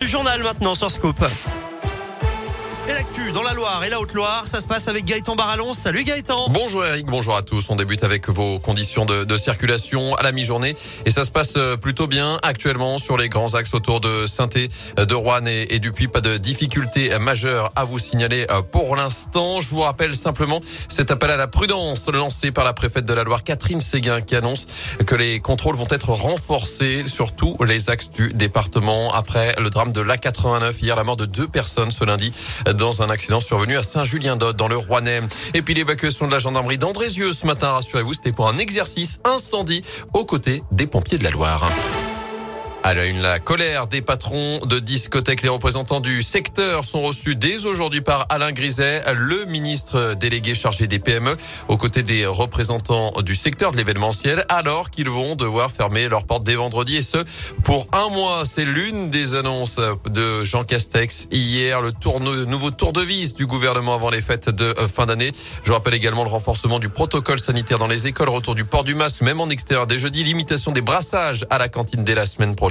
Du 0.00 0.08
journal 0.08 0.42
maintenant 0.42 0.74
sur 0.74 0.90
Scoop. 0.90 1.22
L'actu 2.94 3.30
dans 3.30 3.42
la 3.44 3.54
Loire 3.54 3.84
et 3.84 3.88
la 3.88 4.00
Haute-Loire, 4.00 4.48
ça 4.48 4.58
se 4.58 4.66
passe 4.66 4.88
avec 4.88 5.04
Gaëtan 5.04 5.36
Barallon. 5.36 5.72
Salut 5.72 6.02
Gaëtan. 6.02 6.48
Bonjour 6.50 6.84
Eric, 6.84 7.06
bonjour 7.06 7.36
à 7.36 7.42
tous. 7.42 7.66
On 7.68 7.76
débute 7.76 8.02
avec 8.02 8.28
vos 8.28 8.58
conditions 8.58 9.06
de, 9.06 9.36
circulation 9.36 10.16
à 10.16 10.24
la 10.24 10.32
mi-journée 10.32 10.74
et 11.06 11.10
ça 11.12 11.24
se 11.24 11.30
passe 11.30 11.54
euh, 11.56 11.76
plutôt 11.76 12.08
bien 12.08 12.38
actuellement 12.42 12.98
sur 12.98 13.16
les 13.16 13.28
grands 13.28 13.54
axes 13.54 13.74
autour 13.74 14.00
de 14.00 14.26
saint 14.26 14.48
de 14.48 15.14
Rouen 15.14 15.46
et, 15.46 15.68
et 15.70 15.78
du 15.78 15.92
Puy. 15.92 16.08
Pas 16.08 16.20
de 16.20 16.36
difficultés 16.36 17.16
majeures 17.20 17.70
à 17.76 17.84
vous 17.84 18.00
signaler 18.00 18.44
euh, 18.50 18.60
pour 18.62 18.96
l'instant. 18.96 19.60
Je 19.60 19.68
vous 19.68 19.82
rappelle 19.82 20.16
simplement 20.16 20.60
cet 20.88 21.12
appel 21.12 21.30
à 21.30 21.36
la 21.36 21.46
prudence 21.46 22.08
lancé 22.08 22.50
par 22.50 22.64
la 22.64 22.72
préfète 22.72 23.04
de 23.04 23.14
la 23.14 23.22
Loire, 23.22 23.44
Catherine 23.44 23.80
Séguin, 23.80 24.20
qui 24.20 24.34
annonce 24.34 24.66
que 25.06 25.14
les 25.14 25.38
contrôles 25.38 25.76
vont 25.76 25.88
être 25.90 26.10
renforcés 26.10 27.06
sur 27.06 27.32
tous 27.32 27.56
les 27.62 27.88
axes 27.88 28.10
du 28.10 28.32
département 28.32 29.12
après 29.12 29.54
le 29.60 29.70
drame 29.70 29.92
de 29.92 30.00
l'A89 30.00 30.72
hier, 30.82 30.96
la 30.96 31.04
mort 31.04 31.16
de 31.16 31.26
deux 31.26 31.46
personnes 31.46 31.92
ce 31.92 32.04
lundi 32.04 32.32
un 32.80 33.10
accident 33.10 33.40
survenu 33.40 33.76
à 33.76 33.82
Saint-Julien-d'Aude 33.82 34.56
dans 34.56 34.66
le 34.66 34.76
Rouennais. 34.76 35.20
Et 35.52 35.60
puis 35.60 35.74
l'évacuation 35.74 36.26
de 36.26 36.32
la 36.32 36.38
gendarmerie 36.38 36.78
d'Andrézieux 36.78 37.32
ce 37.32 37.46
matin, 37.46 37.72
rassurez-vous, 37.72 38.14
c'était 38.14 38.32
pour 38.32 38.48
un 38.48 38.56
exercice 38.56 39.20
incendie 39.24 39.82
aux 40.14 40.24
côtés 40.24 40.62
des 40.72 40.86
pompiers 40.86 41.18
de 41.18 41.24
la 41.24 41.30
Loire. 41.30 41.70
À 42.82 42.94
la 42.94 43.04
une, 43.04 43.20
la 43.20 43.38
colère 43.38 43.88
des 43.88 44.00
patrons 44.00 44.58
de 44.64 44.78
discothèques. 44.78 45.42
Les 45.42 45.50
représentants 45.50 46.00
du 46.00 46.22
secteur 46.22 46.86
sont 46.86 47.02
reçus 47.02 47.36
dès 47.36 47.66
aujourd'hui 47.66 48.00
par 48.00 48.24
Alain 48.30 48.52
Griset, 48.52 49.02
le 49.14 49.44
ministre 49.44 50.14
délégué 50.14 50.54
chargé 50.54 50.86
des 50.86 50.98
PME, 50.98 51.36
aux 51.68 51.76
côtés 51.76 52.02
des 52.02 52.24
représentants 52.24 53.12
du 53.20 53.34
secteur 53.34 53.72
de 53.72 53.76
l'événementiel, 53.76 54.46
alors 54.48 54.90
qu'ils 54.90 55.10
vont 55.10 55.36
devoir 55.36 55.70
fermer 55.70 56.08
leurs 56.08 56.24
portes 56.24 56.42
dès 56.42 56.54
vendredi 56.54 56.96
et 56.96 57.02
ce, 57.02 57.18
pour 57.64 57.86
un 57.92 58.08
mois. 58.08 58.44
C'est 58.46 58.64
l'une 58.64 59.10
des 59.10 59.34
annonces 59.34 59.78
de 60.06 60.44
Jean 60.44 60.64
Castex 60.64 61.28
hier, 61.30 61.82
le 61.82 61.92
nouveau 62.46 62.70
tour 62.70 62.94
de 62.94 63.02
vis 63.02 63.34
du 63.34 63.46
gouvernement 63.46 63.94
avant 63.94 64.08
les 64.08 64.22
fêtes 64.22 64.48
de 64.48 64.74
euh, 64.78 64.88
fin 64.88 65.04
d'année. 65.04 65.32
Je 65.64 65.72
rappelle 65.72 65.94
également 65.94 66.24
le 66.24 66.30
renforcement 66.30 66.78
du 66.78 66.88
protocole 66.88 67.40
sanitaire 67.40 67.78
dans 67.78 67.88
les 67.88 68.06
écoles, 68.06 68.30
retour 68.30 68.54
du 68.54 68.64
port 68.64 68.84
du 68.84 68.94
masque, 68.94 69.20
même 69.20 69.40
en 69.42 69.50
extérieur 69.50 69.86
dès 69.86 69.98
jeudi, 69.98 70.24
limitation 70.24 70.72
des 70.72 70.80
brassages 70.80 71.44
à 71.50 71.58
la 71.58 71.68
cantine 71.68 72.04
dès 72.04 72.14
la 72.14 72.24
semaine 72.24 72.56
prochaine. 72.56 72.69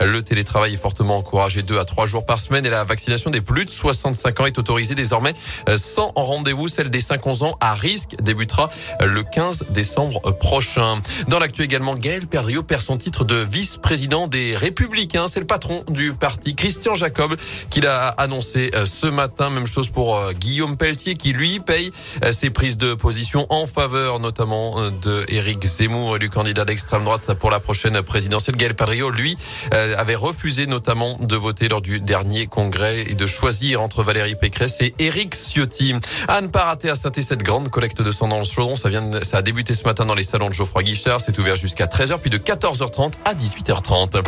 Le 0.00 0.22
télétravail 0.22 0.74
est 0.74 0.76
fortement 0.76 1.16
encouragé 1.16 1.62
deux 1.62 1.78
à 1.78 1.84
trois 1.84 2.06
jours 2.06 2.24
par 2.24 2.40
semaine 2.40 2.64
et 2.66 2.70
la 2.70 2.84
vaccination 2.84 3.30
des 3.30 3.40
plus 3.40 3.64
de 3.64 3.70
65 3.70 4.40
ans 4.40 4.46
est 4.46 4.58
autorisée 4.58 4.94
désormais 4.94 5.34
euh, 5.68 5.76
sans 5.76 6.12
rendez-vous. 6.14 6.68
Celle 6.68 6.90
des 6.90 7.00
5-11 7.00 7.44
ans 7.44 7.56
à 7.60 7.74
risque 7.74 8.16
débutera 8.22 8.70
euh, 9.00 9.06
le 9.06 9.22
15 9.22 9.66
décembre 9.70 10.20
prochain. 10.32 11.00
Dans 11.28 11.38
l'actu 11.38 11.62
également, 11.62 11.94
Gaël 11.94 12.26
Perdriau 12.26 12.62
perd 12.62 12.82
son 12.82 12.96
titre 12.96 13.24
de 13.24 13.36
vice-président 13.36 14.28
des 14.28 14.56
Républicains. 14.56 15.28
C'est 15.28 15.40
le 15.40 15.46
patron 15.46 15.84
du 15.88 16.12
parti, 16.12 16.54
Christian 16.54 16.94
Jacob, 16.94 17.36
qui 17.70 17.80
l'a 17.80 18.08
annoncé 18.08 18.70
euh, 18.74 18.86
ce 18.86 19.06
matin. 19.06 19.50
Même 19.50 19.66
chose 19.66 19.88
pour 19.88 20.32
Guillaume 20.34 20.76
Pelletier, 20.76 21.14
qui 21.14 21.32
lui 21.32 21.60
paye 21.60 21.90
ses 22.32 22.50
prises 22.50 22.78
de 22.78 22.94
position 22.94 23.46
en 23.50 23.66
faveur 23.66 24.20
notamment 24.20 24.90
de 24.90 25.24
Éric 25.28 25.64
Zemmour 25.64 26.18
du 26.18 26.30
candidat 26.30 26.64
d'extrême 26.64 27.04
droite 27.04 27.34
pour 27.34 27.50
la 27.50 27.60
prochaine 27.60 28.00
présidentielle. 28.02 28.56
Gaël 28.56 28.74
Perdriau, 28.74 29.10
lui, 29.10 29.31
euh, 29.74 29.94
avait 29.96 30.14
refusé 30.14 30.66
notamment 30.66 31.16
de 31.20 31.36
voter 31.36 31.68
lors 31.68 31.82
du 31.82 32.00
dernier 32.00 32.46
congrès 32.46 33.02
et 33.02 33.14
de 33.14 33.26
choisir 33.26 33.82
entre 33.82 34.02
Valérie 34.02 34.34
Pécresse 34.34 34.80
et 34.80 34.94
Éric 34.98 35.34
Ciotti. 35.34 35.94
À 36.28 36.40
ne 36.40 36.48
pas 36.48 36.64
rater 36.64 36.90
à 36.90 36.94
saint 36.94 37.10
cette 37.14 37.42
grande 37.42 37.68
collecte 37.68 38.02
de 38.02 38.12
sang 38.12 38.28
dans 38.28 38.38
le 38.38 38.44
chaudron. 38.44 38.76
Ça 38.76 38.88
vient, 38.88 39.10
ça 39.22 39.38
a 39.38 39.42
débuté 39.42 39.74
ce 39.74 39.84
matin 39.84 40.06
dans 40.06 40.14
les 40.14 40.24
salons 40.24 40.48
de 40.48 40.54
Geoffroy 40.54 40.82
Guichard. 40.82 41.20
C'est 41.20 41.38
ouvert 41.38 41.56
jusqu'à 41.56 41.86
13h 41.86 42.18
puis 42.18 42.30
de 42.30 42.38
14h30 42.38 43.12
à 43.24 43.34
18h30. 43.34 44.22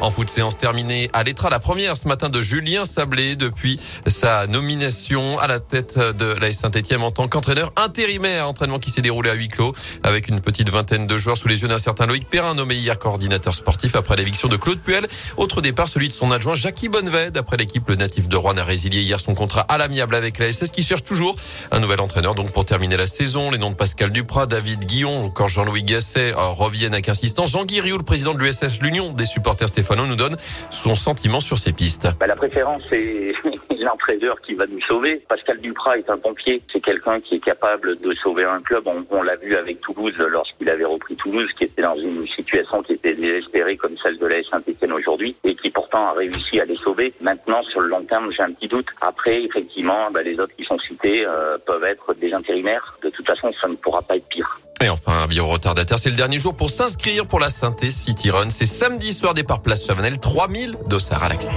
En 0.00 0.10
foot, 0.10 0.30
séance 0.30 0.56
terminée 0.56 1.10
à 1.12 1.24
l'Etra, 1.24 1.50
la 1.50 1.58
première 1.58 1.96
ce 1.96 2.06
matin 2.06 2.28
de 2.28 2.40
Julien 2.40 2.84
Sablé 2.84 3.34
depuis 3.34 3.80
sa 4.06 4.46
nomination 4.46 5.40
à 5.40 5.48
la 5.48 5.58
tête 5.58 5.98
de 5.98 6.34
la 6.40 6.52
Saint-Etienne 6.52 7.02
en 7.02 7.10
tant 7.10 7.26
qu'entraîneur 7.26 7.72
intérimaire. 7.74 8.48
Entraînement 8.48 8.78
qui 8.78 8.92
s'est 8.92 9.02
déroulé 9.02 9.28
à 9.28 9.34
huis 9.34 9.48
clos 9.48 9.74
avec 10.04 10.28
une 10.28 10.40
petite 10.40 10.70
vingtaine 10.70 11.08
de 11.08 11.18
joueurs 11.18 11.36
sous 11.36 11.48
les 11.48 11.62
yeux 11.62 11.68
d'un 11.68 11.80
certain 11.80 12.06
Loïc 12.06 12.30
Perrin, 12.30 12.54
nommé 12.54 12.76
hier 12.76 12.96
coordinateur 12.96 13.54
sportif 13.54 13.96
après 13.96 14.14
l'éviction 14.14 14.46
de 14.46 14.56
Claude 14.56 14.78
Puel. 14.78 15.04
Autre 15.36 15.60
départ, 15.60 15.88
celui 15.88 16.06
de 16.06 16.12
son 16.12 16.30
adjoint 16.30 16.54
Jackie 16.54 16.88
Bonnevet. 16.88 17.32
D'après 17.32 17.56
l'équipe, 17.56 17.88
le 17.88 17.96
natif 17.96 18.28
de 18.28 18.36
Rouen 18.36 18.56
a 18.56 18.62
résilié 18.62 19.02
hier 19.02 19.18
son 19.18 19.34
contrat 19.34 19.62
à 19.62 19.78
l'amiable 19.78 20.14
avec 20.14 20.38
la 20.38 20.52
SS 20.52 20.70
qui 20.70 20.84
cherche 20.84 21.02
toujours 21.02 21.34
un 21.72 21.80
nouvel 21.80 22.00
entraîneur. 22.00 22.36
Donc 22.36 22.52
pour 22.52 22.64
terminer 22.64 22.96
la 22.96 23.08
saison, 23.08 23.50
les 23.50 23.58
noms 23.58 23.70
de 23.70 23.76
Pascal 23.76 24.10
Duprat, 24.10 24.46
David 24.46 24.86
Guillon, 24.86 25.24
encore 25.24 25.48
Jean-Louis 25.48 25.82
Gasset 25.82 26.34
euh, 26.36 26.48
reviennent 26.50 26.94
avec 26.94 27.08
insistance. 27.08 27.50
Jean 27.50 27.64
Guiriou, 27.64 27.98
le 27.98 28.04
président 28.04 28.32
de 28.32 28.38
l'USS, 28.38 28.80
l'Union 28.80 29.12
des 29.12 29.26
supporters 29.26 29.66
Stéphane 29.66 29.87
Stefano 29.88 30.06
nous 30.06 30.16
donne 30.16 30.36
son 30.68 30.94
sentiment 30.94 31.40
sur 31.40 31.56
ces 31.56 31.72
pistes. 31.72 32.08
Bah, 32.20 32.26
la 32.26 32.36
préférence, 32.36 32.82
c'est 32.90 33.32
l'entraîneur 33.80 34.38
qui 34.42 34.52
va 34.52 34.66
nous 34.66 34.82
sauver. 34.82 35.22
Pascal 35.30 35.60
Duprat 35.60 35.96
est 35.96 36.10
un 36.10 36.18
pompier. 36.18 36.60
C'est 36.70 36.80
quelqu'un 36.80 37.20
qui 37.20 37.36
est 37.36 37.40
capable 37.40 37.98
de 37.98 38.14
sauver 38.16 38.44
un 38.44 38.60
club. 38.60 38.86
On, 38.86 39.22
l'a 39.22 39.36
vu 39.36 39.56
avec 39.56 39.80
Toulouse 39.80 40.14
lorsqu'il 40.18 40.68
avait 40.68 40.84
repris 40.84 41.16
Toulouse, 41.16 41.50
qui 41.56 41.64
était 41.64 41.80
dans 41.80 41.96
une 41.96 42.26
situation 42.26 42.82
qui 42.82 42.92
était 42.92 43.14
désespérée 43.14 43.78
comme 43.78 43.96
celle 44.02 44.18
de 44.18 44.26
la 44.26 44.42
Saint-Etienne 44.42 44.92
aujourd'hui 44.92 45.34
et 45.42 45.54
qui 45.54 45.70
pourtant 45.70 46.08
a 46.08 46.12
réussi 46.12 46.60
à 46.60 46.66
les 46.66 46.76
sauver. 46.76 47.14
Maintenant, 47.22 47.62
sur 47.62 47.80
le 47.80 47.88
long 47.88 48.04
terme, 48.04 48.30
j'ai 48.30 48.42
un 48.42 48.52
petit 48.52 48.68
doute. 48.68 48.88
Après, 49.00 49.42
effectivement, 49.42 50.10
bah, 50.10 50.20
les 50.20 50.38
autres 50.38 50.54
qui 50.54 50.64
sont 50.64 50.78
cités 50.78 51.24
euh, 51.24 51.56
peuvent 51.64 51.84
être 51.84 52.12
des 52.12 52.34
intérimaires. 52.34 52.98
De 53.02 53.08
toute 53.08 53.26
façon, 53.26 53.54
ça 53.58 53.68
ne 53.68 53.76
pourra 53.76 54.02
pas 54.02 54.16
être 54.16 54.28
pire. 54.28 54.60
Et 54.80 54.88
enfin, 54.88 55.22
un 55.22 55.26
bio 55.26 55.46
retardataire, 55.46 55.98
c'est 55.98 56.10
le 56.10 56.16
dernier 56.16 56.38
jour 56.38 56.54
pour 56.54 56.70
s'inscrire 56.70 57.26
pour 57.26 57.40
la 57.40 57.50
synthé 57.50 57.90
City 57.90 58.30
Run. 58.30 58.50
C'est 58.50 58.66
samedi 58.66 59.12
soir 59.12 59.34
départ 59.34 59.60
place 59.60 59.84
Chavanel, 59.86 60.18
3000 60.18 60.76
dossards 60.86 61.24
à 61.24 61.28
la 61.30 61.36
clé. 61.36 61.48